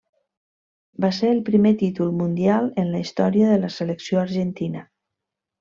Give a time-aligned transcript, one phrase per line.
[1.05, 4.87] Va ser el primer títol mundial en la història de la selecció argentina.